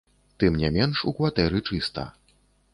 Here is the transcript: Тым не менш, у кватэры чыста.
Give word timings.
Тым 0.43 0.57
не 0.61 0.71
менш, 0.77 1.03
у 1.13 1.15
кватэры 1.21 1.63
чыста. 1.69 2.09